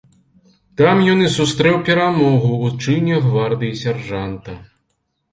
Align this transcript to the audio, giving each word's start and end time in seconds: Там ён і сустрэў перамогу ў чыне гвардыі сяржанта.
Там 0.79 1.01
ён 1.11 1.19
і 1.25 1.25
сустрэў 1.33 1.75
перамогу 1.89 2.49
ў 2.65 2.85
чыне 2.85 3.19
гвардыі 3.27 3.77
сяржанта. 3.83 4.57